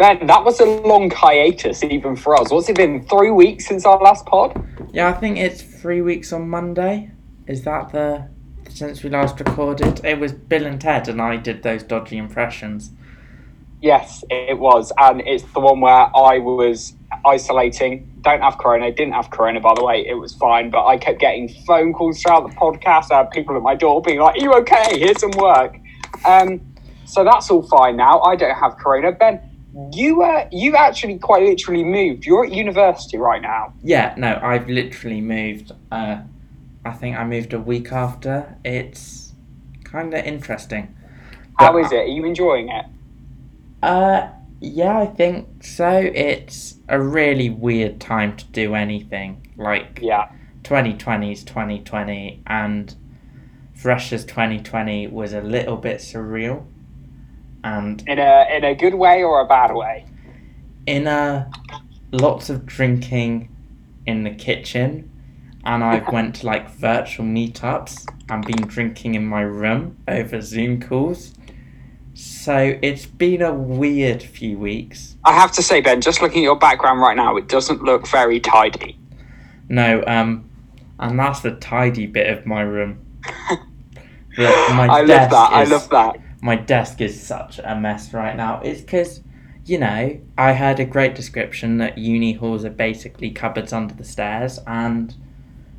[0.00, 2.50] Ben, that was a long hiatus even for us.
[2.50, 3.02] What's it been?
[3.02, 4.58] Three weeks since our last pod?
[4.94, 7.10] Yeah, I think it's three weeks on Monday.
[7.46, 8.26] Is that the
[8.70, 10.02] since we last recorded?
[10.02, 12.92] It was Bill and Ted, and I did those dodgy impressions.
[13.82, 14.90] Yes, it was.
[14.96, 16.94] And it's the one where I was
[17.26, 18.10] isolating.
[18.22, 20.06] Don't have corona, didn't have corona, by the way.
[20.06, 20.70] It was fine.
[20.70, 23.10] But I kept getting phone calls throughout the podcast.
[23.10, 24.98] I had people at my door being like, Are you okay?
[24.98, 25.76] Here's some work.
[26.24, 26.62] Um,
[27.04, 28.20] so that's all fine now.
[28.20, 29.12] I don't have corona.
[29.12, 29.49] Ben,
[29.92, 32.26] you uh, you actually quite literally moved.
[32.26, 33.72] You're at university right now.
[33.82, 35.72] Yeah, no, I've literally moved.
[35.92, 36.18] Uh,
[36.84, 38.56] I think I moved a week after.
[38.64, 39.32] It's
[39.84, 40.94] kind of interesting.
[41.58, 41.96] How But- is it?
[41.96, 42.86] Are you enjoying it?
[43.82, 44.28] Uh,
[44.60, 45.90] yeah, I think so.
[46.14, 49.46] It's a really weird time to do anything.
[49.56, 50.28] Like Yeah.
[50.64, 52.94] 2020 is 2020, and
[53.74, 56.64] Freshers 2020 was a little bit surreal.
[57.64, 60.06] And In a in a good way or a bad way?
[60.86, 61.50] in a
[62.12, 63.54] lots of drinking
[64.06, 65.10] in the kitchen,
[65.64, 70.80] and I've went to like virtual meetups and been drinking in my room over Zoom
[70.80, 71.34] calls.
[72.14, 75.16] So it's been a weird few weeks.
[75.24, 78.08] I have to say, Ben, just looking at your background right now, it doesn't look
[78.08, 78.98] very tidy.
[79.68, 80.50] No, um,
[80.98, 82.98] and that's the tidy bit of my room.
[84.38, 85.52] My I love that.
[85.52, 86.16] I love that.
[86.42, 88.60] My desk is such a mess right now.
[88.62, 89.20] It's because,
[89.66, 94.04] you know, I heard a great description that uni halls are basically cupboards under the
[94.04, 95.14] stairs, and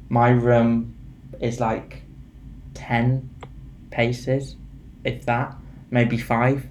[0.09, 0.95] my room
[1.39, 2.03] is like
[2.75, 3.27] 10
[3.89, 4.55] paces,
[5.03, 5.55] if that,
[5.89, 6.67] maybe five.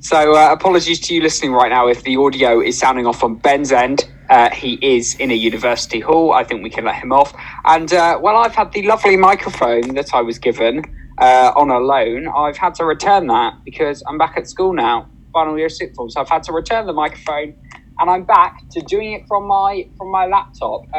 [0.00, 3.36] So, uh, apologies to you listening right now if the audio is sounding off on
[3.36, 4.08] Ben's end.
[4.28, 6.32] Uh, he is in a university hall.
[6.32, 7.32] I think we can let him off.
[7.64, 10.84] And, uh, well, I've had the lovely microphone that I was given
[11.18, 12.28] uh, on a loan.
[12.28, 16.10] I've had to return that because I'm back at school now, final year sixth form.
[16.10, 17.54] So, I've had to return the microphone.
[17.98, 20.82] And I'm back to doing it from my from my laptop.
[20.92, 20.98] Uh,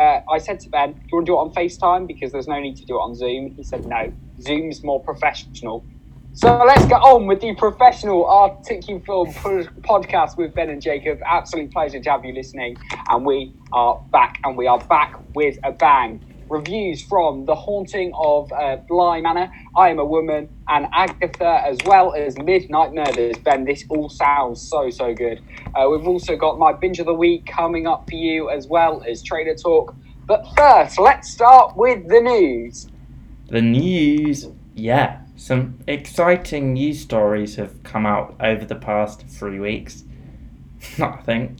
[0.00, 2.46] uh, I said to Ben, "Do you want to do it on FaceTime because there's
[2.46, 5.84] no need to do it on Zoom?" He said, "No, Zoom's more professional."
[6.34, 9.34] So let's get on with the professional Articufilm
[9.82, 11.18] podcast with Ben and Jacob.
[11.26, 12.76] Absolute pleasure to have you listening.
[13.08, 16.22] And we are back, and we are back with a bang.
[16.50, 21.78] Reviews from The Haunting of uh, Bly Manor, I Am a Woman, and Agatha, as
[21.84, 23.36] well as Midnight Murders.
[23.38, 25.42] Ben, this all sounds so, so good.
[25.74, 29.02] Uh, we've also got my binge of the week coming up for you, as well
[29.08, 29.94] as Trailer Talk.
[30.26, 32.88] But first, let's start with the news.
[33.48, 40.04] The news, yeah, some exciting news stories have come out over the past three weeks.
[40.98, 41.58] I think.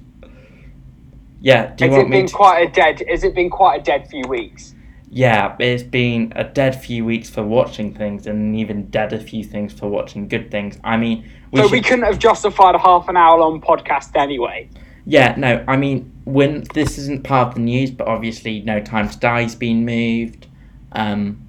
[1.41, 2.34] Yeah, do you Has want it me been to?
[2.34, 3.03] quite a dead?
[3.09, 4.75] Has it been quite a dead few weeks?
[5.10, 9.42] Yeah, it's been a dead few weeks for watching things, and even dead a few
[9.42, 10.78] things for watching good things.
[10.84, 14.14] I mean, we so should, we couldn't have justified a half an hour long podcast
[14.16, 14.69] anyway.
[15.06, 19.08] yeah, no, I mean, when this isn't part of the news, but obviously, No Time
[19.08, 20.46] to Die's been moved.
[20.92, 21.44] Um,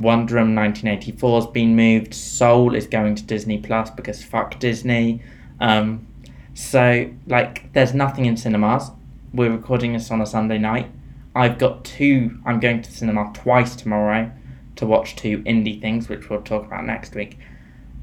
[0.00, 2.14] Wonder Woman 1984 has been moved.
[2.14, 5.22] Soul is going to Disney Plus because fuck Disney.
[5.60, 6.06] Um,
[6.54, 8.90] so, like, there's nothing in cinemas.
[9.32, 10.90] We're recording this on a Sunday night.
[11.34, 12.38] I've got two.
[12.44, 14.30] I'm going to the cinema twice tomorrow
[14.76, 17.38] to watch two indie things, which we'll talk about next week.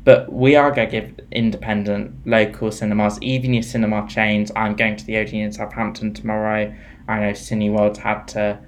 [0.03, 4.51] But we are going to give independent local cinemas, even your cinema chains.
[4.55, 6.73] I'm going to the Odeon in Southampton tomorrow.
[7.07, 8.59] I know Cineworld's had to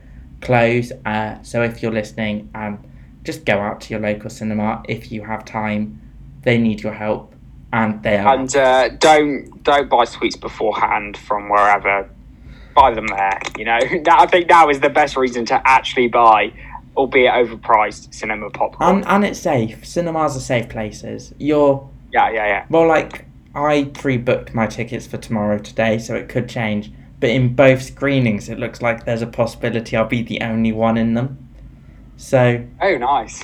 [0.42, 0.92] close.
[1.06, 2.84] Uh, so if you're listening, um,
[3.24, 6.00] just go out to your local cinema if you have time.
[6.44, 7.34] They need your help,
[7.72, 8.36] and they are.
[8.36, 12.10] And uh, don't don't buy sweets beforehand from wherever.
[12.76, 13.40] Buy them there.
[13.58, 16.52] You know, That- I think now is the best reason to actually buy,
[16.98, 18.98] albeit overpriced, cinema popcorn.
[18.98, 19.86] and, and it's safe.
[19.86, 21.34] Cinemas are safe places.
[21.38, 22.66] You're yeah, yeah, yeah.
[22.70, 23.26] Well, like,
[23.56, 26.92] I pre booked my tickets for tomorrow today, so it could change.
[27.20, 30.98] But in both screenings, it looks like there's a possibility I'll be the only one
[30.98, 31.48] in them.
[32.18, 33.44] So Oh, nice.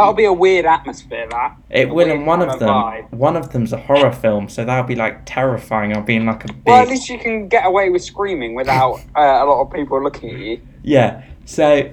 [0.00, 1.26] That'll be a weird atmosphere.
[1.30, 3.10] That it A will, and one of them, vibe.
[3.12, 5.94] one of them's a horror film, so that'll be like terrifying.
[5.96, 8.54] I'll be in like a big, Well, at least you can get away with screaming
[8.54, 10.60] without uh, a lot of people looking at you.
[10.82, 11.22] yeah.
[11.44, 11.90] So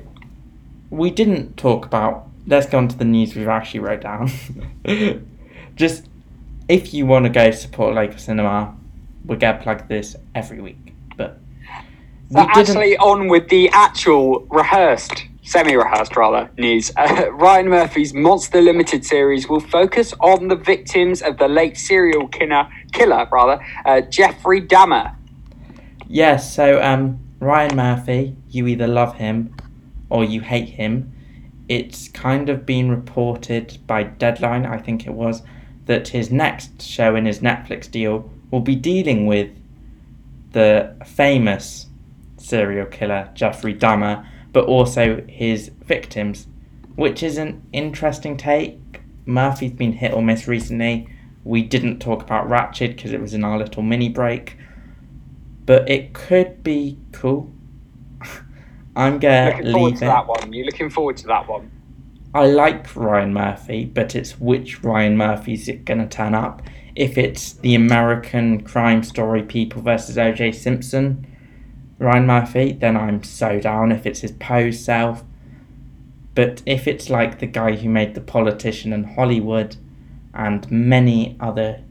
[0.89, 2.27] we didn't talk about.
[2.45, 4.29] Let's go on to the news we've actually wrote down.
[5.75, 6.07] Just
[6.69, 8.75] if you want to go support local cinema,
[9.25, 10.93] we get plug this every week.
[11.17, 11.39] But
[12.31, 16.91] So actually, on with the actual rehearsed, semi-rehearsed rather, news.
[17.07, 22.27] Uh, Ryan Murphy's Monster Limited series will focus on the victims of the late serial
[22.27, 25.15] killer, killer rather, uh, Jeffrey Dahmer.
[26.07, 29.55] Yes, so um, Ryan Murphy, you either love him
[30.09, 31.13] or you hate him.
[31.69, 35.43] It's kind of been reported by Deadline, I think it was,
[35.85, 39.49] that his next show in his Netflix deal will be dealing with
[40.51, 41.87] the famous
[42.37, 44.25] serial killer Jeffrey Dahmer,
[44.57, 46.47] but also his victims,
[46.95, 49.01] which is an interesting take.
[49.23, 51.07] Murphy's been hit or miss recently.
[51.43, 54.57] We didn't talk about Ratched because it was in our little mini break,
[55.67, 57.51] but it could be cool.
[58.95, 60.07] I'm gonna Looking forward leave to it.
[60.07, 60.51] that one.
[60.53, 61.69] You're looking forward to that one.
[62.33, 66.63] I like Ryan Murphy, but it's which Ryan Murphy is it going to turn up.
[66.95, 70.53] If it's the American crime story People versus O.J.
[70.53, 71.27] Simpson,
[71.99, 73.91] Ryan Murphy, then I'm so down.
[73.91, 75.23] If it's his pose self,
[76.35, 79.77] but if it's like the guy who made The Politician and Hollywood,
[80.37, 81.81] and many other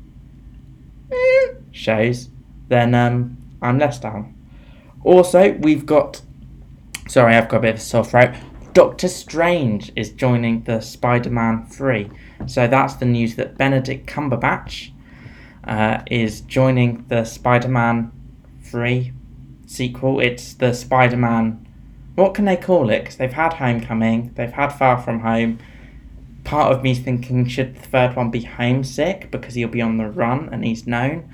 [1.72, 2.30] shows,
[2.68, 4.34] then um, I'm less down.
[5.04, 6.22] Also, we've got.
[7.08, 8.34] Sorry, I've got a bit of a sore throat.
[8.72, 12.10] Doctor Strange is joining the Spider Man 3.
[12.46, 14.90] So that's the news that Benedict Cumberbatch
[15.64, 18.12] uh, is joining the Spider Man
[18.62, 19.12] 3
[19.66, 20.20] sequel.
[20.20, 21.66] It's the Spider Man.
[22.14, 23.04] What can they call it?
[23.04, 25.58] 'Cause they've had Homecoming, they've had Far From Home.
[26.44, 30.08] Part of me's thinking, should the third one be Homesick because he'll be on the
[30.08, 31.24] run and he's known?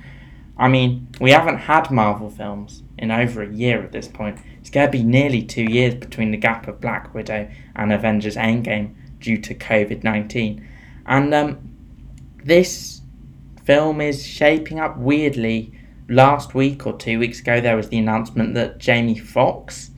[0.59, 4.39] I mean, we haven't had Marvel films in over a year at this point.
[4.61, 8.37] It's going to be nearly two years between the gap of Black Widow and Avengers
[8.37, 10.67] Endgame due to COVID 19.
[11.07, 11.59] And um,
[12.45, 13.01] this
[13.65, 15.73] film is shaping up weirdly.
[16.13, 19.91] Last week or two weeks ago, there was the announcement that Jamie Foxx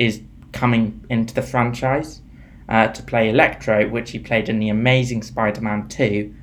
[0.00, 0.20] is
[0.50, 2.20] coming into the franchise
[2.68, 6.34] uh, to play Electro, which he played in the Amazing Spider Man 2,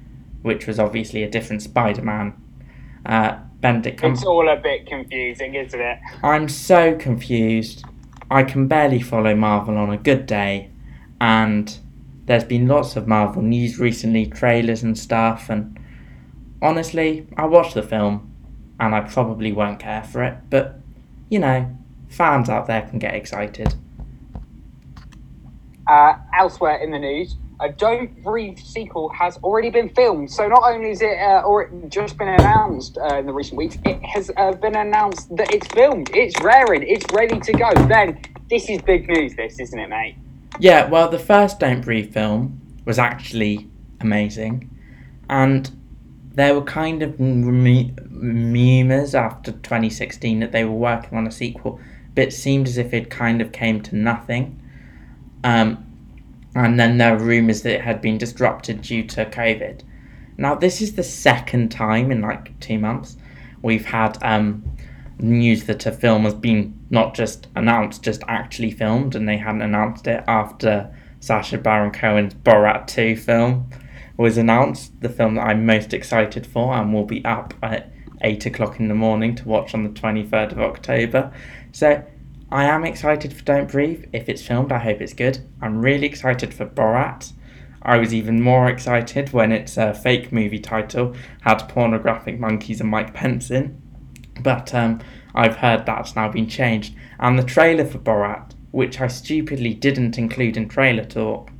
[0.44, 2.34] which was obviously a different Spider Man.
[3.06, 4.02] Uh, Benedict.
[4.02, 6.00] It's all a bit confusing, isn't it?
[6.24, 7.84] I'm so confused.
[8.30, 10.72] I can barely follow Marvel on a good day,
[11.20, 11.78] and
[12.26, 15.78] there's been lots of Marvel news recently, trailers and stuff, and
[16.62, 18.31] honestly, I watched the film
[18.82, 20.80] and I probably won't care for it, but
[21.30, 21.74] you know,
[22.10, 23.74] fans out there can get excited.
[25.88, 30.32] Uh, elsewhere in the news, a Don't Breathe sequel has already been filmed.
[30.32, 33.78] So not only is it uh, or just been announced uh, in the recent weeks,
[33.86, 37.72] it has uh, been announced that it's filmed, it's raring, it's ready to go.
[37.88, 38.20] Then
[38.50, 40.16] this is big news, this isn't it, mate?
[40.60, 43.70] Yeah, well, the first Don't Breathe film was actually
[44.00, 44.70] amazing,
[45.30, 45.70] and
[46.34, 51.80] there were kind of rumours after 2016 that they were working on a sequel,
[52.16, 54.58] but it seemed as if it kind of came to nothing.
[55.44, 55.86] Um,
[56.56, 59.82] and then there were rumours that it had been disrupted due to COVID.
[60.38, 63.18] Now, this is the second time in like two months
[63.62, 64.64] we've had um,
[65.20, 69.62] news that a film has been not just announced, just actually filmed, and they hadn't
[69.62, 73.70] announced it after Sacha Baron Cohen's Borat 2 film
[74.22, 77.92] was announced, the film that I'm most excited for and will be up at
[78.22, 81.34] 8 o'clock in the morning to watch on the 23rd of October.
[81.72, 82.04] So
[82.52, 84.06] I am excited for Don't Breathe.
[84.14, 85.40] If it's filmed, I hope it's good.
[85.60, 87.34] I'm really excited for Borat.
[87.82, 92.92] I was even more excited when its a fake movie title had pornographic monkeys and
[92.92, 93.82] Mike Pence in.
[94.40, 95.00] But um,
[95.34, 96.94] I've heard that's now been changed.
[97.20, 101.52] And the trailer for Borat, which I stupidly didn't include in trailer talk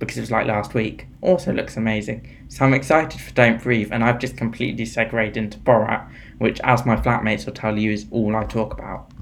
[0.00, 2.26] because it was like last week, also looks amazing.
[2.48, 6.84] So I'm excited for Don't Breathe, and I've just completely segued into Borat, which, as
[6.84, 9.12] my flatmates will tell you, is all I talk about.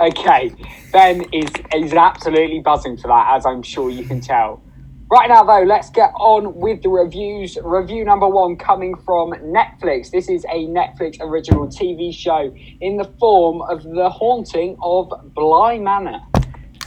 [0.00, 0.52] Okay,
[0.92, 4.62] Ben is is absolutely buzzing for that, as I'm sure you can tell.
[5.10, 7.58] Right now, though, let's get on with the reviews.
[7.62, 10.10] Review number one coming from Netflix.
[10.10, 15.78] This is a Netflix original TV show in the form of The Haunting of Bly
[15.78, 16.20] Manor.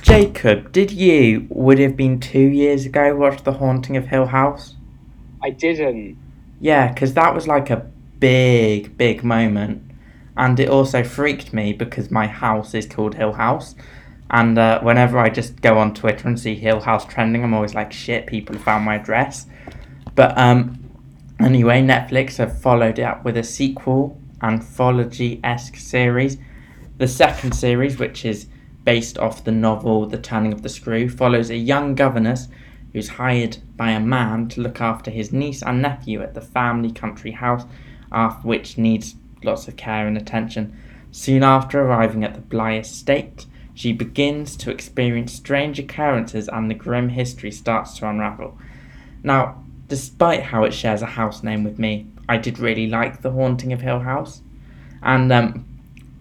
[0.08, 4.76] Jacob, did you, would have been two years ago, watch The Haunting of Hill House?
[5.44, 6.18] I didn't.
[6.62, 7.86] Yeah, because that was like a
[8.18, 9.84] big, big moment.
[10.38, 13.76] And it also freaked me because my house is called Hill House.
[14.30, 17.76] And uh, whenever I just go on Twitter and see Hill House trending, I'm always
[17.76, 19.46] like, shit, people have found my address.
[20.16, 20.90] But um,
[21.38, 26.38] anyway, Netflix have followed it up with a sequel, anthology esque series.
[26.98, 28.48] The second series, which is
[28.88, 32.48] based off the novel The Turning of the Screw, follows a young governess
[32.94, 36.94] who's hired by a man to look after his niece and nephew at the family
[36.94, 37.66] country house,
[38.14, 40.74] after which needs lots of care and attention.
[41.12, 46.74] Soon after arriving at the Bly estate, she begins to experience strange occurrences and the
[46.74, 48.58] grim history starts to unravel.
[49.22, 53.32] Now, despite how it shares a house name with me, I did really like The
[53.34, 54.44] Haunting of Hill House.
[55.04, 55.67] And um,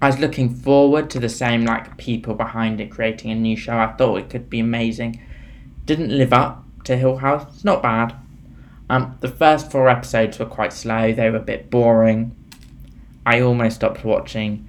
[0.00, 3.78] I was looking forward to the same like people behind it creating a new show.
[3.78, 5.20] I thought it could be amazing.
[5.86, 7.54] Didn't live up to Hill House.
[7.54, 8.14] It's not bad.
[8.90, 11.12] Um, the first four episodes were quite slow.
[11.12, 12.36] They were a bit boring.
[13.24, 14.68] I almost stopped watching,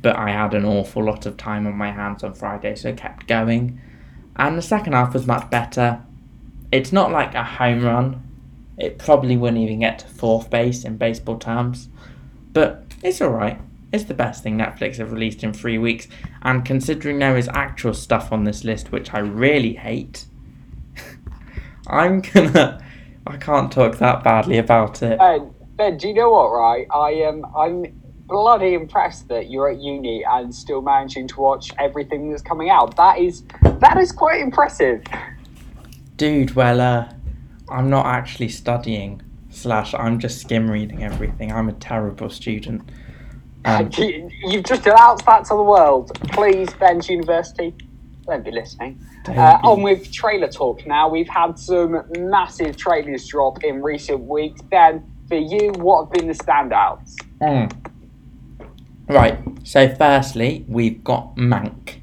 [0.00, 2.92] but I had an awful lot of time on my hands on Friday, so I
[2.92, 3.80] kept going.
[4.36, 6.02] And the second half was much better.
[6.72, 8.22] It's not like a home run.
[8.78, 11.88] It probably wouldn't even get to fourth base in baseball terms,
[12.52, 13.60] but it's alright.
[13.92, 16.08] It's the best thing Netflix have released in three weeks,
[16.40, 20.24] and considering there is actual stuff on this list which I really hate,
[21.86, 22.82] I'm gonna.
[23.26, 25.18] I can't talk that badly about it.
[25.18, 26.48] Ben, ben, do you know what?
[26.48, 27.44] Right, I am.
[27.56, 27.84] I'm
[28.26, 32.96] bloody impressed that you're at uni and still managing to watch everything that's coming out.
[32.96, 35.02] That is that is quite impressive.
[36.16, 37.12] Dude, well, uh,
[37.68, 39.22] I'm not actually studying.
[39.50, 41.52] Slash, I'm just skim reading everything.
[41.52, 42.88] I'm a terrible student.
[43.64, 46.12] Um, You- You've just announced that to the world.
[46.32, 47.74] Please, Ben's University,
[48.26, 48.98] don't be listening.
[49.24, 51.08] don't Uh, be- on with trailer talk now.
[51.08, 54.60] We've had some massive trailers drop in recent weeks.
[54.62, 57.14] Ben, for you, what have been the standouts?
[57.40, 57.72] Mm.
[59.08, 62.00] Right, so firstly, we've got Mank.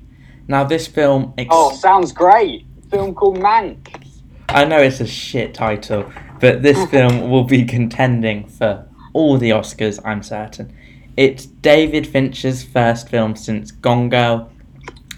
[0.47, 1.33] Now, this film.
[1.37, 2.65] Ex- Oh, sounds great.
[2.89, 4.03] Film called Mank.
[4.49, 9.51] I know it's a shit title, but this film will be contending for all the
[9.51, 10.73] Oscars, I'm certain.
[11.19, 14.49] It's David Fincher's first film since Gone Girl,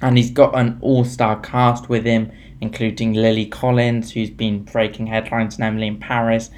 [0.02, 5.06] and he's got an all star cast with him, including Lily Collins, who's been breaking
[5.06, 6.50] headlines in Emily in Paris,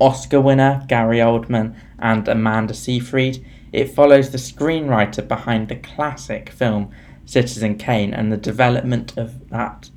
[0.00, 3.46] Oscar winner Gary Oldman, and Amanda Seyfried.
[3.72, 6.90] It follows the screenwriter behind the classic film
[7.24, 9.88] Citizen Kane and the development of that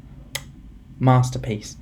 [0.99, 1.77] masterpiece.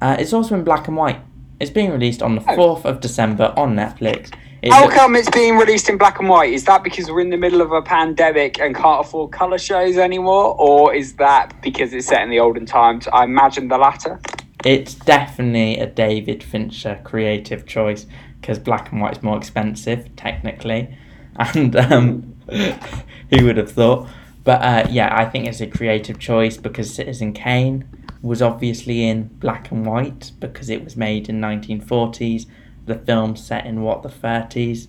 [0.00, 1.20] Uh, it's also in black and white.
[1.60, 2.56] It's being released on the Oh.
[2.56, 4.32] 4th of December on Netflix.
[4.70, 6.52] How come it's being released in black and white?
[6.52, 9.96] Is that because we're in the middle of a pandemic and can't afford colour shows
[9.96, 10.54] anymore?
[10.58, 13.06] Or is that because it's set in the olden times?
[13.12, 14.20] I imagine the latter.
[14.64, 18.06] It's definitely a David Fincher creative choice
[18.40, 20.96] because black and white is more expensive, technically.
[21.38, 24.08] And um, who would have thought?
[24.42, 27.84] But uh, yeah, I think it's a creative choice because Citizen Kane
[28.22, 32.46] was obviously in black and white because it was made in 1940s.
[32.86, 34.88] The film set in what the 30s,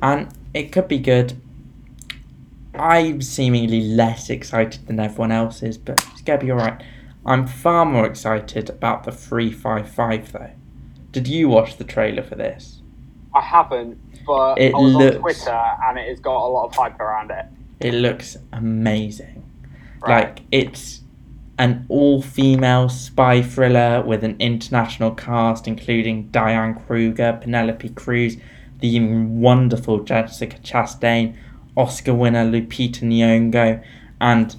[0.00, 1.34] and it could be good.
[2.74, 6.80] I'm seemingly less excited than everyone else is, but it's gonna be alright.
[7.26, 10.50] I'm far more excited about the 355 though.
[11.12, 12.80] Did you watch the trailer for this?
[13.34, 16.66] I haven't, but It I was looks- on Twitter and it has got a lot
[16.66, 17.46] of hype around it.
[17.80, 19.42] It looks amazing.
[20.00, 20.26] Right.
[20.26, 21.00] Like it's
[21.60, 28.38] an all-female spy thriller with an international cast including Diane Kruger, Penelope Cruz,
[28.80, 31.36] the wonderful Jessica Chastain,
[31.76, 33.84] Oscar winner Lupita Nyong'o,
[34.22, 34.56] and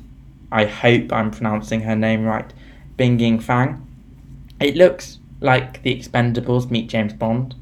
[0.52, 2.54] I hope I'm pronouncing her name right,
[3.00, 3.84] Bingbing Fan.
[4.60, 7.56] It looks like The Expendables meet James Bond.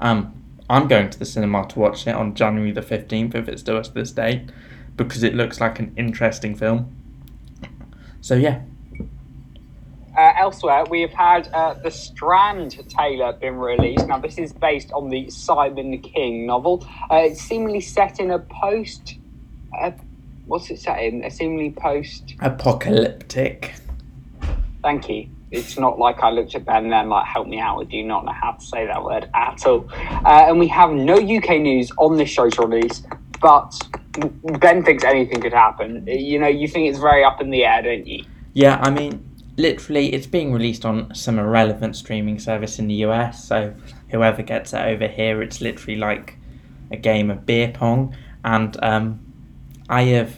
[0.00, 3.60] Um, I'm going to the cinema to watch it on January the 15th if it's
[3.60, 4.48] still has this date
[4.96, 6.93] because it looks like an interesting film.
[8.24, 8.62] So yeah,
[10.16, 14.06] Uh, elsewhere, we have had uh, the Stand trailer been released.
[14.06, 16.86] Now, this is based on the Stephen King novel.
[17.10, 19.18] Uh, it's seemingly set in a post.
[19.78, 19.90] Uh,
[20.46, 21.22] what's it set in?
[21.22, 22.34] A seemingly post.
[22.40, 23.74] apocalyptic.
[24.82, 25.28] Thank you.
[25.50, 27.78] It's not like I looked at Ben then like, help me out.
[27.78, 29.86] I do not know how to say that word at all.
[29.92, 33.02] Uh, and we have no UK news on this show's release,
[33.42, 33.78] but
[34.60, 36.06] Ben thinks anything could happen.
[36.06, 38.24] You know, you think it's very up in the air, don't you?
[38.52, 43.44] Yeah, I mean, literally, it's being released on some irrelevant streaming service in the US.
[43.44, 43.74] So
[44.10, 46.36] whoever gets it over here, it's literally like
[46.90, 48.16] a game of beer pong.
[48.44, 49.20] And um,
[49.88, 50.34] I have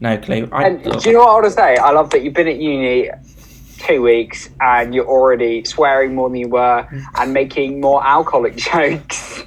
[0.00, 0.48] no clue.
[0.52, 1.76] I And do you know what I want to say?
[1.76, 3.10] I love that you've been at uni
[3.78, 6.86] two weeks and you're already swearing more than you were
[7.16, 9.44] and making more alcoholic jokes.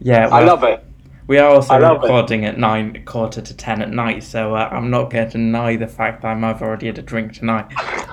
[0.00, 0.84] yeah, I love it.
[1.28, 2.02] We are also love it.
[2.02, 5.76] recording at nine, quarter to ten at night, so uh, I'm not going to deny
[5.76, 7.66] the fact that I've already had a drink tonight.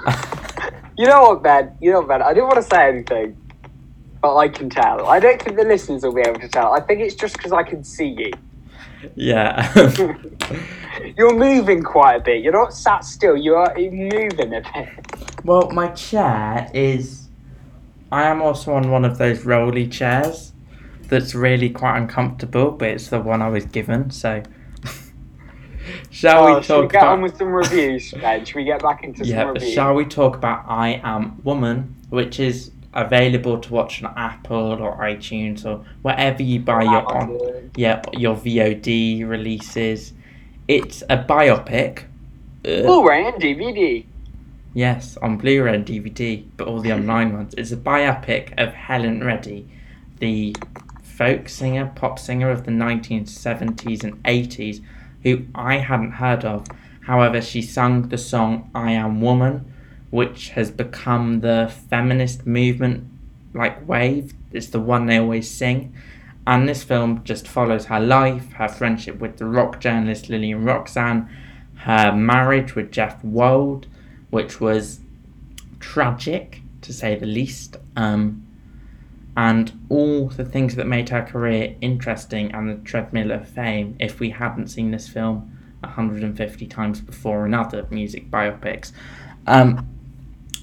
[0.98, 1.76] You know what, Ben?
[1.82, 2.22] You know what, Ben?
[2.22, 3.36] I didn't want to say anything,
[4.22, 5.06] but I can tell.
[5.08, 6.72] I don't think the listeners will be able to tell.
[6.72, 8.32] I think it's just because I can see you.
[9.16, 9.74] yeah.
[11.18, 12.42] You're moving quite a bit.
[12.42, 13.36] You're not sat still.
[13.36, 14.90] You are moving a bit.
[15.44, 17.28] well, my chair is.
[18.10, 20.54] I am also on one of those rolly chairs
[21.10, 24.44] that's really quite uncomfortable, but it's the one I was given, so.
[26.10, 27.14] shall Oh, we should we talk get about.
[27.14, 28.46] on with some reviews, Ben?
[28.46, 29.74] Should we get back into Yeah, some reviews?
[29.74, 34.98] shall we talk about I Am Woman, which is available to watch on Apple or
[35.00, 40.14] iTunes or wherever you buy your on yeah your VOD releases.
[40.68, 42.04] It's a biopic.
[42.64, 44.06] Blu-ray and DVD.
[44.74, 47.54] Yes, on Blu-ray and DVD, but all the online ones.
[47.58, 49.68] It's a biopic of Helen Reddy,
[50.20, 50.56] the
[51.16, 54.84] folk singer, pop singer of the 1970s and 80s,
[55.24, 56.68] who I hadn't heard of.
[57.06, 59.72] However, she sung the song I Am Woman,
[60.10, 63.08] which has become the feminist movement
[63.54, 64.34] like wave.
[64.52, 65.96] It's the one they always sing.
[66.48, 71.28] And this film just follows her life, her friendship with the rock journalist Lillian Roxon,
[71.78, 73.88] her marriage with Jeff Wald,
[74.30, 75.00] which was
[75.80, 78.45] tragic to say the least, um,
[79.38, 84.20] and all the things that made her career interesting and the treadmill of fame if
[84.20, 85.52] we hadn't seen this film
[85.82, 88.92] 150 times before in other music biopics.
[89.46, 89.90] Um,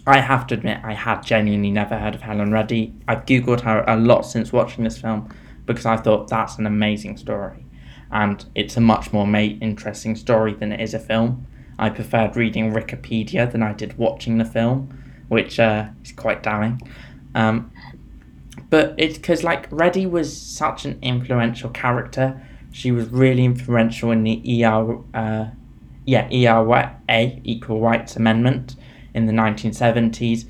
[0.06, 2.92] I have to admit, I had genuinely never heard of Helen Reddy.
[3.06, 5.32] I've googled her a lot since watching this film
[5.64, 7.64] because I thought that's an amazing story.
[8.10, 11.46] And it's a much more ma- interesting story than it is a film.
[11.78, 14.88] I preferred reading Wikipedia than I did watching the film,
[15.28, 16.80] which uh, is quite damning.
[17.34, 17.72] Um,
[18.70, 22.40] but it's because like Reddy was such an influential character.
[22.70, 25.46] She was really influential in the ER, uh,
[26.06, 26.98] yeah, ERA
[27.44, 28.76] Equal Rights Amendment
[29.14, 30.46] in the 1970s,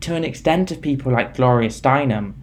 [0.00, 2.34] to an extent of people like Gloria Steinem.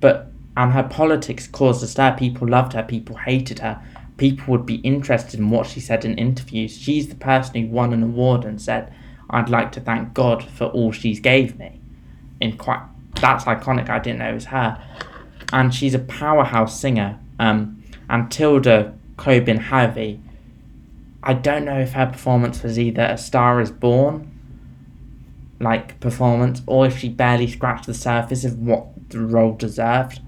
[0.00, 2.14] But and her politics caused a stir.
[2.18, 2.82] People loved her.
[2.82, 3.82] People hated her.
[4.16, 6.76] People would be interested in what she said in interviews.
[6.76, 8.92] She's the person who won an award and said,
[9.30, 11.80] "I'd like to thank God for all she's gave me."
[12.40, 12.82] In quite
[13.20, 13.88] that's iconic.
[13.88, 14.82] I didn't know it was her,
[15.52, 17.18] and she's a powerhouse singer.
[17.38, 20.20] Um, and Tilda Cobham-Hervey.
[21.22, 24.28] I don't know if her performance was either a Star Is Born
[25.62, 30.20] like performance or if she barely scratched the surface of what the role deserved.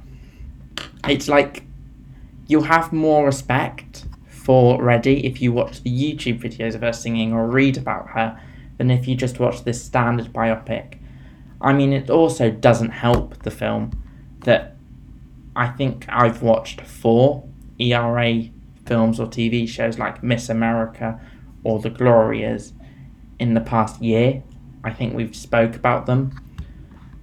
[1.09, 1.65] It's like
[2.47, 7.33] you'll have more respect for Reddy if you watch the YouTube videos of her singing
[7.33, 8.41] or read about her
[8.79, 10.99] than if you just watch this standard biopic.
[11.65, 13.91] I mean, it also doesn't help the film
[14.41, 14.77] that
[15.57, 18.43] I think I've watched four ERA
[18.85, 21.19] films or TV shows like Miss America
[21.65, 22.75] or The Glorias
[23.39, 24.43] in the past year.
[24.85, 26.39] I think we've spoke about them.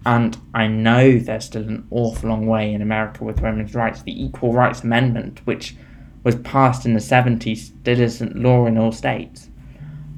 [0.08, 4.02] And I know there's still an awful long way in America with women's rights.
[4.02, 5.76] The Equal Rights Amendment, which
[6.24, 9.52] was passed in the 70s, still isn't law in all states.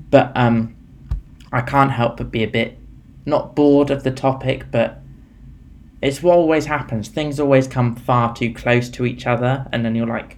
[0.09, 0.77] But um,
[1.51, 2.79] I can't help but be a bit
[3.25, 4.99] not bored of the topic, but
[6.01, 7.07] it's what always happens.
[7.07, 10.37] Things always come far too close to each other, and then you're like,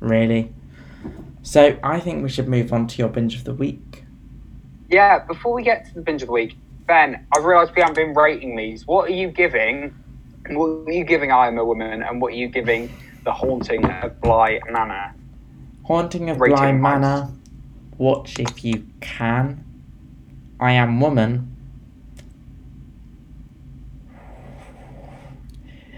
[0.00, 0.52] really?
[1.42, 4.04] So I think we should move on to your binge of the week.
[4.90, 7.96] Yeah, before we get to the binge of the week, Ben, I've realised we haven't
[7.96, 8.86] been rating these.
[8.86, 9.94] What are you giving?
[10.50, 12.92] What are you giving I Am a Woman, and what are you giving
[13.24, 15.14] The Haunting of Bly Manor?
[15.84, 16.72] Haunting of Rating Bly.
[16.72, 17.28] Manor.
[17.96, 19.64] Watch if you can.
[20.60, 21.55] I Am Woman.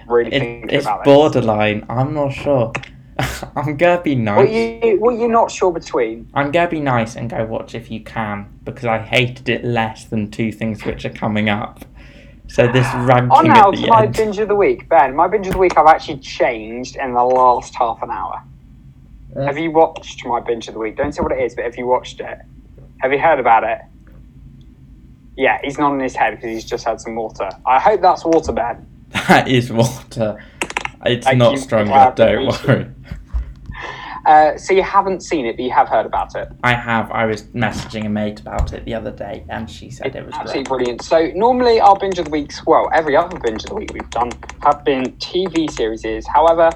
[0.08, 1.84] Really It, thinking it's about borderline.
[1.88, 2.72] I'm not sure.
[3.56, 4.36] I'm gonna be nice.
[4.36, 6.28] What you what you not sure between?
[6.34, 10.04] I'm gonna be nice and go watch if you can because I hated it less
[10.04, 11.84] than two things which are coming up.
[12.46, 15.14] So this ranking On now to my binge of the week, Ben.
[15.16, 18.42] My binge of the week I've actually changed in the last half an hour.
[19.36, 19.42] Uh.
[19.42, 20.96] Have you watched my binge of the week?
[20.96, 22.38] Don't say what it is, but have you watched it?
[23.00, 23.80] Have you heard about it?
[25.36, 27.48] Yeah, he's nodding his head because he's just had some water.
[27.64, 28.87] I hope that's water, Ben.
[29.28, 30.42] That is water.
[31.04, 32.14] It's Thank not you for strong enough.
[32.14, 32.86] Don't worry.
[34.26, 36.48] Uh, so you haven't seen it, but you have heard about it.
[36.62, 37.10] I have.
[37.12, 40.34] I was messaging a mate about it the other day, and she said it was
[40.34, 40.68] Absolutely great.
[40.68, 41.02] brilliant.
[41.02, 44.10] So normally our binge of the weeks, well, every other binge of the week we've
[44.10, 44.30] done
[44.62, 46.26] have been TV series.
[46.26, 46.70] However,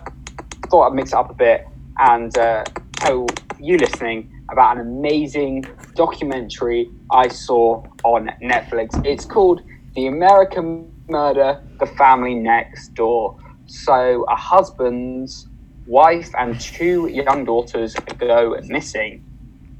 [0.70, 1.66] thought I'd mix it up a bit
[1.98, 2.64] and uh,
[2.96, 3.26] tell
[3.58, 5.64] you listening about an amazing
[5.94, 9.04] documentary I saw on Netflix.
[9.04, 9.62] It's called
[9.94, 13.36] The American Murder: The Family Next Door.
[13.66, 15.48] So a husband's
[15.86, 19.22] wife and two young daughters go missing.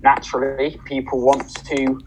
[0.02, 2.00] Naturally, people want to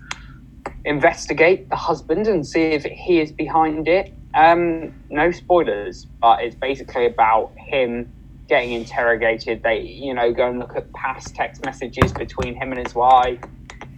[0.85, 4.11] investigate the husband and see if he is behind it.
[4.35, 8.09] Um, no spoilers, but it's basically about him
[8.49, 9.61] getting interrogated.
[9.63, 13.39] They, you know, go and look at past text messages between him and his wife,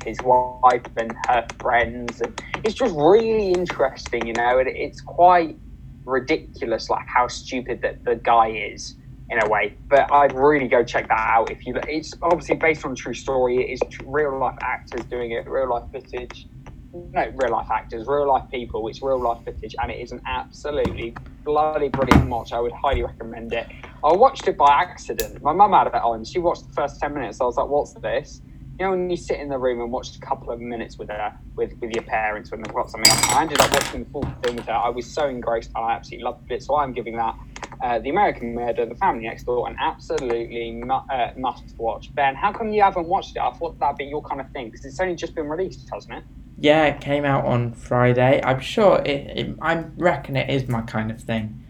[0.03, 4.25] his wife and her friends, and it's just really interesting.
[4.27, 5.57] You know, and it's quite
[6.05, 8.95] ridiculous, like how stupid that the guy is
[9.29, 9.75] in a way.
[9.89, 11.75] But I'd really go check that out if you.
[11.87, 13.57] It's obviously based on true story.
[13.57, 16.47] It is real life actors doing it, real life footage.
[16.93, 18.87] No, real life actors, real life people.
[18.87, 22.53] It's real life footage, and it is an absolutely bloody brilliant watch.
[22.53, 23.67] I would highly recommend it.
[24.03, 25.43] I watched it by accident.
[25.43, 26.23] My mum had it on.
[26.23, 27.41] She watched the first ten minutes.
[27.41, 28.41] I was like, "What's this?"
[28.79, 31.09] You know, when you sit in the room and watch a couple of minutes with
[31.09, 33.11] her, with, with your parents when they've got something.
[33.11, 34.73] I ended up watching the full film with her.
[34.73, 36.61] I was so engrossed and I absolutely loved it.
[36.61, 37.35] So I'm giving that
[37.81, 42.13] uh, The American Murder, The Family Next Door, an absolutely mu- uh, must watch.
[42.13, 43.39] Ben, how come you haven't watched it?
[43.39, 46.13] I thought that'd be your kind of thing because it's only just been released, hasn't
[46.13, 46.23] it?
[46.59, 48.41] Yeah, it came out on Friday.
[48.43, 49.55] I'm sure it, it.
[49.59, 51.63] I reckon it is my kind of thing.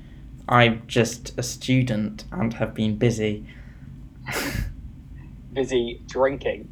[0.50, 3.46] I'm just a student and have been busy
[5.54, 6.70] Busy drinking.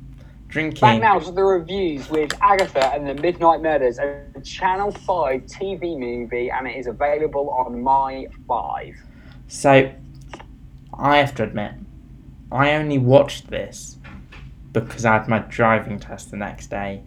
[0.55, 0.79] Drinking.
[0.79, 5.99] Back now to the reviews with Agatha and the Midnight Murders, a Channel 5 TV
[5.99, 8.95] movie, and it is available on My 5.
[9.49, 9.91] So,
[10.97, 11.73] I have to admit,
[12.53, 13.97] I only watched this
[14.71, 17.03] because I had my driving test the next day,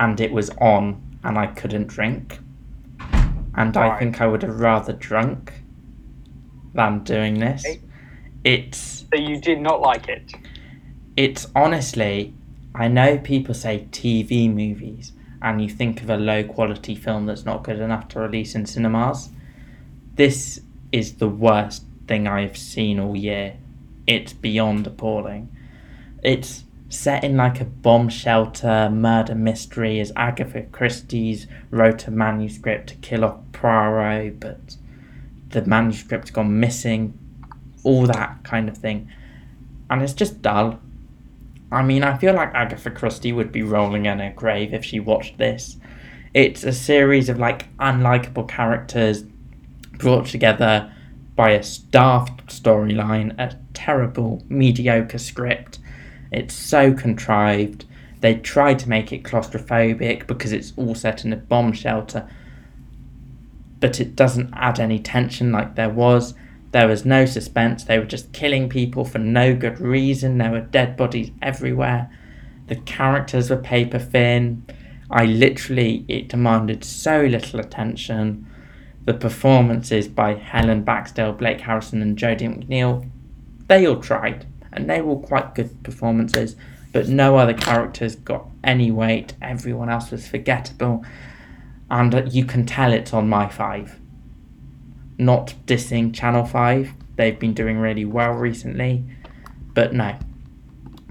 [0.00, 2.40] and it was on, and I couldn't drink.
[3.56, 5.52] And I think I would have rather drunk
[6.74, 7.64] than doing this.
[8.42, 10.34] It's So you did not like it?
[11.16, 12.34] it's honestly,
[12.74, 17.44] I know people say TV movies, and you think of a low quality film that's
[17.44, 19.28] not good enough to release in cinemas.
[20.14, 20.60] This
[20.90, 23.56] is the worst thing I've seen all year.
[24.06, 25.54] It's beyond appalling.
[26.22, 32.88] It's set in like a bomb shelter murder mystery as Agatha Christie's wrote a manuscript
[32.88, 34.76] to kill off Poirot, but
[35.50, 37.18] the manuscript's gone missing,
[37.82, 39.10] all that kind of thing.
[39.90, 40.80] And it's just dull.
[41.74, 45.00] I mean, I feel like Agatha Christie would be rolling in her grave if she
[45.00, 45.76] watched this.
[46.32, 49.24] It's a series of like unlikable characters
[49.98, 50.92] brought together
[51.34, 55.80] by a staffed storyline, a terrible, mediocre script.
[56.30, 57.86] It's so contrived.
[58.20, 62.28] They tried to make it claustrophobic because it's all set in a bomb shelter,
[63.80, 66.34] but it doesn't add any tension like there was.
[66.74, 67.84] There was no suspense.
[67.84, 70.38] They were just killing people for no good reason.
[70.38, 72.10] There were dead bodies everywhere.
[72.66, 74.66] The characters were paper thin.
[75.08, 78.44] I literally, it demanded so little attention.
[79.04, 83.08] The performances by Helen Baxendale, Blake Harrison, and Jodie McNee,
[83.68, 86.56] they all tried, and they were quite good performances,
[86.92, 89.34] but no other characters got any weight.
[89.40, 91.04] Everyone else was forgettable,
[91.88, 94.00] and you can tell it's on my five.
[95.18, 99.04] Not dissing Channel 5, they've been doing really well recently,
[99.74, 100.16] but no.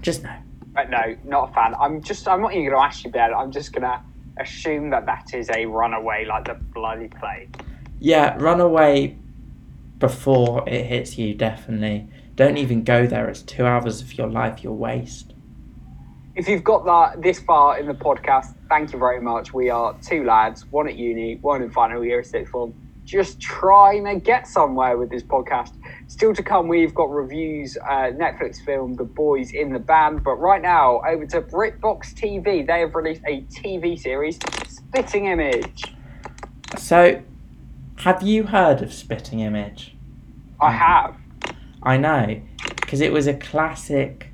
[0.00, 0.34] Just no.
[0.74, 1.74] But no, not a fan.
[1.80, 3.32] I'm just, I'm not even going to ask you, Ben.
[3.32, 4.00] I'm just going to
[4.38, 7.64] assume that that is a runaway like the bloody plague.
[8.00, 9.16] Yeah, runaway
[9.98, 12.08] before it hits you, definitely.
[12.34, 13.28] Don't even go there.
[13.28, 15.32] It's two hours of your life you'll waste.
[16.34, 19.54] If you've got that this far in the podcast, thank you very much.
[19.54, 23.40] We are two lads, one at uni, one in final year of sixth form, just
[23.40, 25.72] trying to get somewhere with this podcast.
[26.08, 30.24] Still to come, we've got reviews, uh, Netflix film The Boys in the Band.
[30.24, 32.66] But right now, over to BritBox TV.
[32.66, 34.38] They have released a TV series,
[34.68, 35.84] Spitting Image.
[36.78, 37.22] So,
[37.98, 39.96] have you heard of Spitting Image?
[40.60, 41.16] I have.
[41.82, 42.40] I know,
[42.76, 44.30] because it was a classic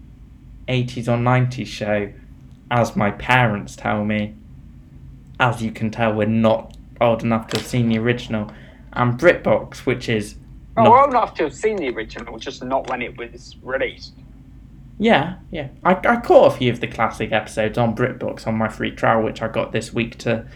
[0.68, 2.12] 80s or 90s show,
[2.70, 4.36] as my parents tell me.
[5.40, 8.50] As you can tell, we're not old enough to have seen the original.
[8.92, 10.36] And BritBox, which is.
[10.76, 13.56] Oh, not- we're old enough to have seen the original, just not when it was
[13.62, 14.14] released.
[14.98, 15.68] Yeah, yeah.
[15.82, 19.22] I, I caught a few of the classic episodes on BritBox on my free trial,
[19.22, 20.46] which I got this week to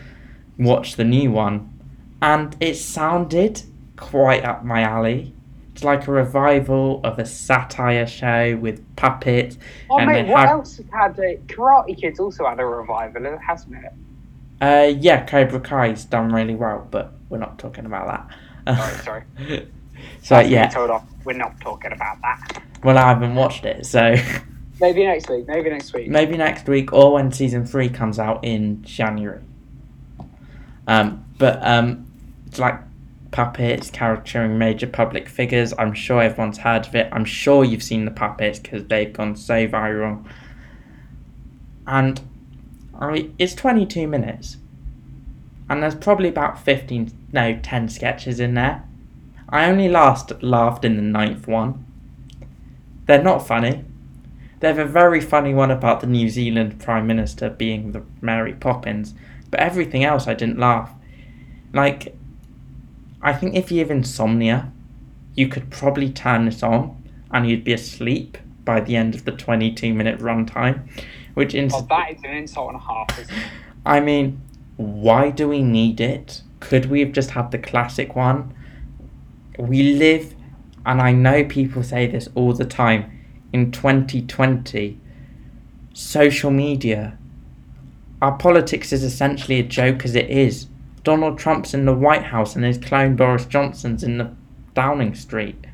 [0.59, 1.71] watch the new one.
[2.21, 3.63] And it sounded
[3.97, 5.33] quite up my alley.
[5.73, 9.59] It's like a revival of a satire show with puppets.
[9.91, 13.39] Oh, And mate, what had- else has had a Karate Kids also had a revival,
[13.45, 13.93] hasn't it?
[14.61, 18.29] Uh, yeah, Cobra Kai's done really well, but we're not talking about
[18.65, 18.79] that.
[18.79, 19.69] Sorry, sorry.
[20.23, 21.05] so, That's yeah, Told off.
[21.25, 22.63] We're not talking about that.
[22.85, 24.15] well, I haven't watched it, so
[24.81, 25.49] Maybe next week.
[25.49, 26.09] Maybe next week.
[26.09, 29.43] maybe next week or when season three comes out in January.
[30.87, 32.07] Um, but um,
[32.47, 32.81] it's like
[33.33, 35.75] puppets caricaturing major public figures.
[35.77, 37.09] I'm sure everyone's heard of it.
[37.11, 40.25] I'm sure you've seen the puppets because they've gone so viral.
[41.87, 42.21] And
[42.99, 44.57] I, mean, it's 22 minutes,
[45.69, 48.85] and there's probably about 15, no, 10 sketches in there.
[49.49, 51.85] I only last laughed in the ninth one.
[53.07, 53.85] They're not funny.
[54.61, 58.55] They have a very funny one about the New Zealand Prime Minister being the Mary
[58.55, 59.15] Poppins,
[59.51, 60.91] but everything else I didn't laugh.
[61.73, 62.17] Like,
[63.21, 64.73] I think if you have insomnia,
[65.35, 69.33] you could probably turn this on and you'd be asleep by the end of the
[69.33, 70.89] 22 minute runtime,
[71.35, 73.45] which in Oh, that is an insult and a half, isn't it?
[73.85, 74.41] I mean,
[74.77, 76.43] why do we need it?
[76.61, 78.55] Could we have just had the classic one?
[79.59, 80.35] We live,
[80.85, 83.11] and I know people say this all the time,
[83.53, 84.99] in 2020.
[85.95, 87.17] social media.
[88.21, 90.67] Our politics is essentially a joke as it is.
[91.05, 94.33] Donald Trump's in the White House and his clone Boris Johnson's in the
[94.75, 95.67] Downing Street.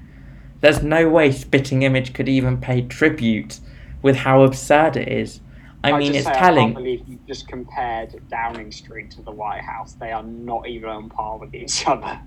[0.60, 3.60] There's no way Spitting Image could even pay tribute
[4.02, 5.40] with how absurd it is.
[5.82, 6.64] I, I mean, it's say, I telling.
[6.66, 9.94] can't believe you just compared Downing Street to the White House.
[9.94, 12.20] They are not even on par with each other.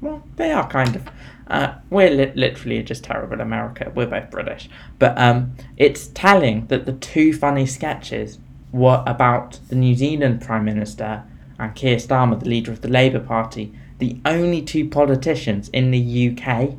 [0.00, 1.08] Well, they are kind of.
[1.48, 3.90] Uh, we're li- literally just terrible America.
[3.94, 4.68] We're both British.
[4.98, 8.38] But um, it's telling that the two funny sketches
[8.72, 11.22] were about the New Zealand Prime Minister
[11.58, 16.30] and Keir Starmer, the leader of the Labour Party, the only two politicians in the
[16.30, 16.74] UK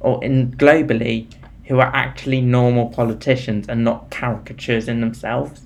[0.00, 1.28] or in globally
[1.66, 5.62] who are actually normal politicians and not caricatures in themselves.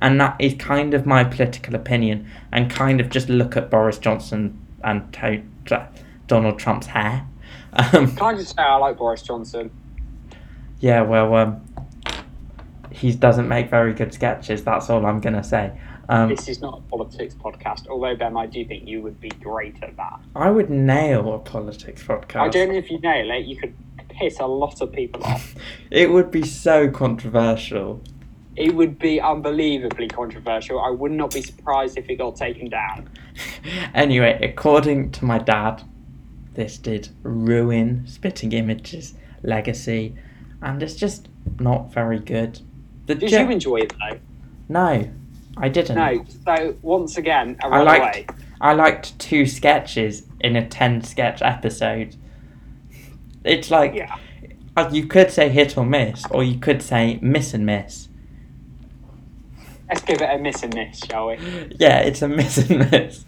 [0.00, 2.26] And that is kind of my political opinion.
[2.52, 5.88] And kind of just look at Boris Johnson and to- to-
[6.26, 7.26] Donald Trump's hair.
[7.92, 9.70] Um, Can I just say I like Boris Johnson?
[10.80, 11.60] yeah, well, um,
[12.96, 14.64] he doesn't make very good sketches.
[14.64, 15.72] That's all I'm gonna say.
[16.08, 19.28] Um, This is not a politics podcast, although Ben, I do think you would be
[19.28, 20.20] great at that.
[20.34, 22.40] I would nail a politics podcast.
[22.40, 23.44] I don't know if you nail it.
[23.44, 23.74] You could
[24.08, 25.54] piss a lot of people off.
[25.90, 28.00] It would be so controversial.
[28.56, 30.80] It would be unbelievably controversial.
[30.80, 33.10] I would not be surprised if it got taken down.
[33.94, 35.82] anyway, according to my dad,
[36.54, 40.14] this did ruin Spitting Images' legacy,
[40.62, 41.28] and it's just
[41.60, 42.60] not very good.
[43.06, 44.18] The Did you enjoy it though?
[44.68, 45.08] No,
[45.56, 45.96] I didn't.
[45.96, 46.24] No.
[46.44, 48.26] So once again, a I liked- runaway.
[48.60, 52.16] I liked two sketches in a 10 sketch episode.
[53.44, 54.16] It's like, Yeah.
[54.76, 58.08] uh, you could say hit or miss, or you could say miss and miss.
[59.88, 61.36] Let's give it a miss and miss, shall we?
[61.78, 63.24] Yeah, it's a miss and miss.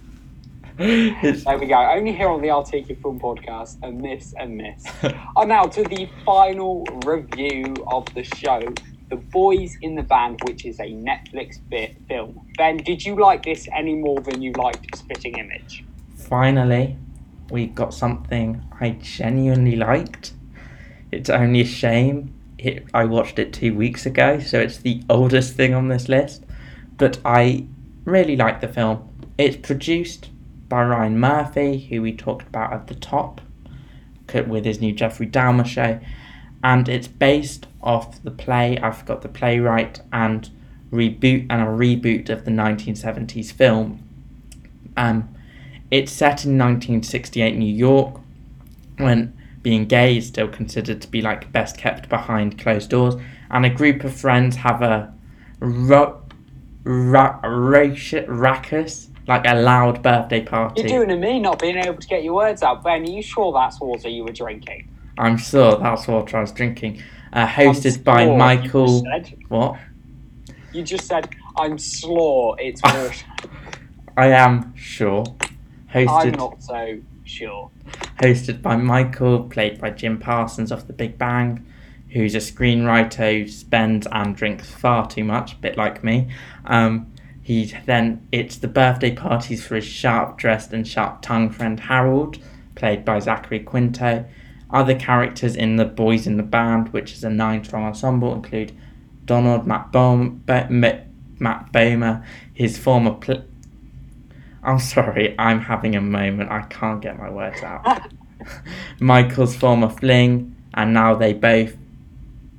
[0.80, 1.74] It's, There we go.
[1.76, 4.84] Only here on the Articufilm Podcast, a miss and miss.
[5.36, 8.60] And now to the final review of the show,
[9.08, 12.40] The Boys in the Band, which is a Netflix bit film.
[12.56, 15.84] Ben, did you like this any more than you liked Spitting Image?
[16.16, 16.96] Finally,
[17.50, 20.32] we got something I genuinely liked.
[21.10, 25.54] It's only a shame it, I watched it two weeks ago, so it's the oldest
[25.54, 26.44] thing on this list.
[26.96, 27.66] But I
[28.04, 29.08] really like the film.
[29.38, 30.30] It's produced
[30.68, 33.40] by Ryan Murphy, who we talked about at the top,
[34.34, 36.00] with his new Jeffrey Dahmer show,
[36.62, 38.78] and it's based off the play.
[38.78, 40.50] I've got the playwright and
[40.90, 44.02] reboot and a reboot of the 1970s film.
[44.96, 45.34] Um,
[45.90, 48.20] it's set in 1968 New York,
[48.98, 53.14] when being gay is still considered to be like best kept behind closed doors,
[53.50, 55.12] and a group of friends have a
[55.60, 56.20] ro-
[56.84, 60.82] ra- raci- raucous, like a loud birthday party.
[60.82, 62.82] You're doing a me not being able to get your words out.
[62.82, 64.88] Ben, are you sure that's water you were drinking?
[65.18, 67.02] I'm sure that's what I was drinking.
[67.32, 69.04] Uh, hosted by sure you Michael.
[69.04, 69.76] said- What?
[70.72, 72.80] You just said, I'm slaw, it's.
[74.16, 75.24] I am sure.
[75.92, 76.08] Hosted.
[76.08, 77.70] I'm not so sure.
[78.20, 81.64] hosted by Michael, played by Jim Parsons of The Big Bang,
[82.10, 86.28] who's a screenwriter who spends and drinks far too much, a bit like me.
[86.66, 87.12] Um,
[87.42, 92.38] he then it's the birthday parties for his sharp-dressed and sharp-tongued friend Harold,
[92.74, 94.26] played by Zachary Quinto.
[94.70, 98.76] Other characters in the Boys in the Band, which is a nine-strong ensemble, include
[99.24, 103.12] Donald Matt, Bohm, Bo- M- Matt Bomer, his former.
[103.12, 103.44] Pl-
[104.62, 106.50] I'm sorry, I'm having a moment.
[106.50, 108.10] I can't get my words out.
[109.00, 111.76] Michael's former fling, and now they both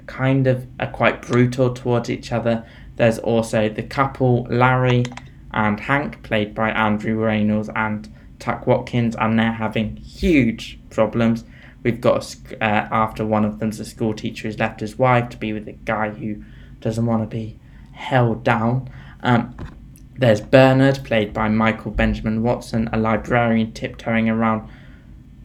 [0.08, 2.66] kind of are quite brutal towards each other.
[2.96, 5.06] There's also the couple Larry
[5.52, 11.44] and Hank, played by Andrew Rannells and Tuck Watkins, and they're having huge problems.
[11.84, 15.30] We've got a, uh, after one of them's a school teacher who's left his wife
[15.30, 16.44] to be with a guy who
[16.82, 17.60] doesn't want to be
[17.94, 18.90] held down.
[19.22, 19.56] Um,
[20.18, 24.70] there's Bernard, played by Michael Benjamin Washington, a librarian tiptoeing around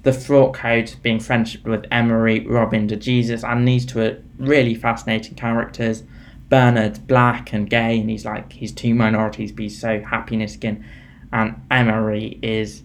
[0.02, 4.74] the fraught code, being friendship with Emery, Robin de Jesus, and these two are really
[4.74, 6.02] fascinating characters.
[6.48, 10.52] Bernard's black and gay, and he's like he's two minorities, he's so happy in his
[10.52, 10.84] skin.
[11.32, 12.82] And Emery is,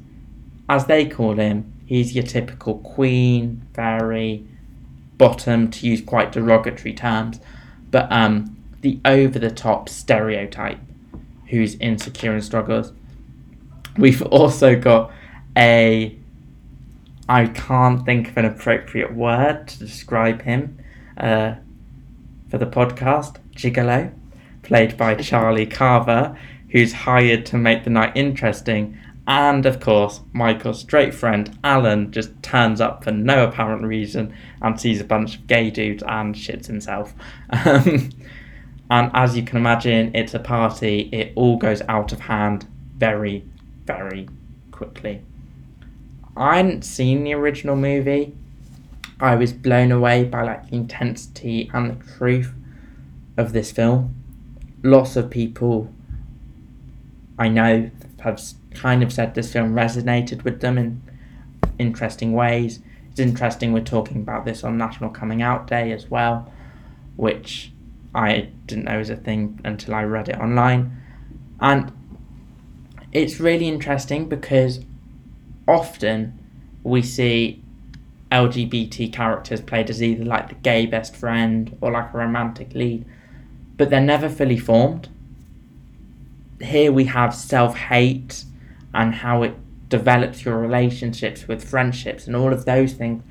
[0.70, 4.46] as they call him, he's your typical queen, fairy,
[5.18, 7.40] bottom, to use quite derogatory terms,
[7.90, 10.78] but um, the over the top stereotype
[11.48, 12.94] who's insecure and struggles.
[13.98, 15.12] We've also got
[15.58, 16.16] a
[17.28, 20.78] I can't think of an appropriate word to describe him
[21.18, 21.56] uh,
[22.50, 23.38] for the podcast.
[23.56, 24.14] Gigolo,
[24.62, 26.38] played by Charlie Carver,
[26.70, 28.96] who's hired to make the night interesting.
[29.30, 34.82] And of course, Michael's straight friend Alan just turns up for no apparent reason and
[34.82, 37.14] sees a bunch of gay dudes and shits himself.
[37.52, 38.10] Um,
[38.90, 41.10] And as you can imagine, it's a party.
[41.12, 42.66] It all goes out of hand
[42.98, 43.44] very,
[43.86, 44.28] very
[44.72, 45.22] quickly.
[46.36, 48.34] I hadn't seen the original movie.
[49.20, 52.54] I was blown away by like the intensity and the truth
[53.38, 54.16] of this film.
[54.82, 55.94] Lots of people
[57.38, 58.42] I know have
[58.74, 61.02] kind of said this film resonated with them in
[61.78, 62.80] interesting ways.
[63.12, 66.52] It's interesting we're talking about this on National Coming Out Day as well,
[67.16, 67.72] which
[68.14, 70.96] I didn't know was a thing until I read it online.
[71.60, 71.92] And
[73.12, 74.82] it's really interesting because
[75.68, 76.38] often
[76.84, 77.62] we see
[78.32, 83.06] LGBT characters played as either like the gay best friend or like a romantic lead,
[83.78, 85.10] but they're never fully formed.
[86.62, 88.44] Here we have self hate
[88.94, 89.56] and how it
[89.90, 93.24] develops your relationships with friendships and all of those things,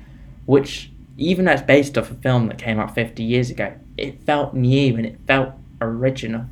[0.45, 4.23] which, even though it's based off a film that came out 50 years ago, it
[4.23, 6.45] felt new and it felt original.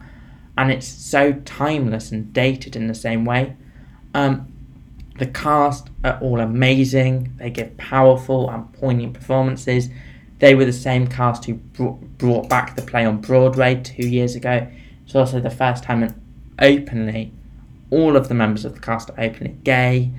[0.58, 3.56] And it's so timeless and dated in the same way.
[4.14, 4.52] Um,
[5.18, 7.34] the cast are all amazing.
[7.38, 9.90] They give powerful and poignant performances.
[10.40, 14.68] They were the same cast who brought back the play on Broadway two years ago.
[15.06, 16.22] It's also the first time an
[16.60, 17.32] openly,
[17.90, 20.12] all of the members of the cast are openly gay.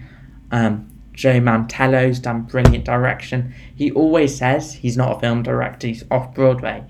[0.51, 3.55] Um, Joe Mantello's done brilliant direction.
[3.75, 6.85] He always says he's not a film director, he's off Broadway.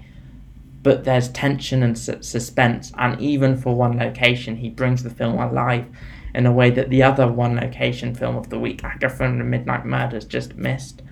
[0.83, 5.39] But there's tension and su- suspense, and even for one location, he brings the film
[5.39, 5.87] alive
[6.35, 9.45] in a way that the other one location film of the week, Agatha and the
[9.45, 11.03] Midnight Murders, just missed.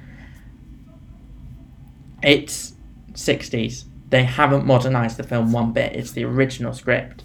[2.22, 2.74] It's
[3.12, 3.84] 60s.
[4.10, 5.96] They haven't modernised the film one bit.
[5.96, 7.22] It's the original script.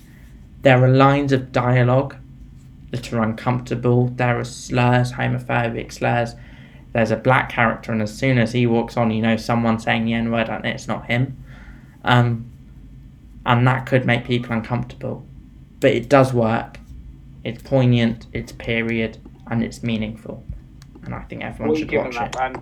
[0.61, 2.15] There are lines of dialogue
[2.91, 4.07] that are uncomfortable.
[4.09, 6.35] There are slurs, homophobic slurs.
[6.93, 10.05] There's a black character, and as soon as he walks on, you know someone saying
[10.05, 11.41] the N word, and it's not him.
[12.03, 12.51] Um,
[13.45, 15.25] and that could make people uncomfortable.
[15.79, 16.77] But it does work
[17.43, 19.17] it's poignant, it's period,
[19.49, 20.43] and it's meaningful.
[21.03, 22.57] And I think everyone what should watch it.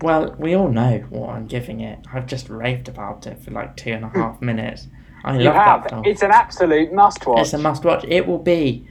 [0.00, 1.98] Well, we all know what I'm giving it.
[2.12, 4.86] I've just raved about it for like two and a half minutes.
[5.24, 5.82] I you love have.
[5.82, 6.04] that film.
[6.04, 7.40] It's an absolute must watch.
[7.40, 8.04] It's a must watch.
[8.08, 8.86] It will be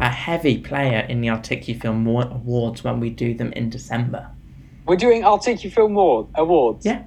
[0.00, 4.28] a heavy player in the Articufilm Awards when we do them in December.
[4.86, 6.84] We're doing Articufilm Awards.
[6.84, 7.04] Yeah.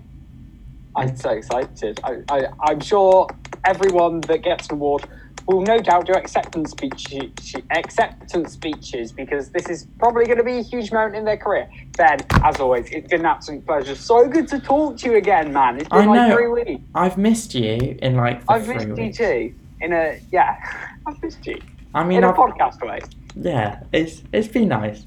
[0.95, 1.99] I'm so excited.
[2.03, 3.27] I, I, I'm sure
[3.65, 5.03] everyone that gets an award
[5.45, 10.58] will no doubt do acceptance speeches, acceptance speeches because this is probably going to be
[10.58, 11.69] a huge moment in their career.
[11.97, 13.95] Ben, as always, it's been an absolute pleasure.
[13.95, 15.78] So good to talk to you again, man.
[15.78, 16.36] It's been I like know.
[16.36, 16.84] three weeks.
[16.95, 18.41] I've missed you in like.
[18.50, 19.19] I've missed weeks.
[19.19, 19.56] you too.
[19.82, 20.58] In a yeah,
[21.06, 21.62] I've missed you.
[21.93, 23.00] I mean, in a I've, podcast way.
[23.36, 25.06] Yeah, it's it's been nice.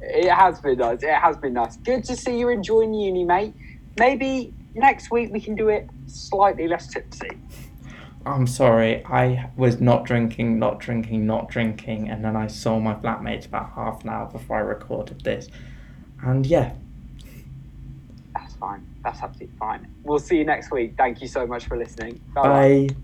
[0.00, 1.02] It has been nice.
[1.02, 1.76] It has been nice.
[1.76, 3.54] Good to see you enjoying uni, mate.
[3.98, 7.30] Maybe next week we can do it slightly less tipsy.
[8.26, 12.94] I'm sorry, I was not drinking, not drinking, not drinking, and then I saw my
[12.94, 15.48] flatmates about half an hour before I recorded this.
[16.22, 16.74] And yeah.
[18.34, 18.86] That's fine.
[19.02, 19.90] That's absolutely fine.
[20.02, 20.94] We'll see you next week.
[20.98, 22.20] Thank you so much for listening.
[22.34, 22.88] Bye.
[22.88, 22.96] Bye.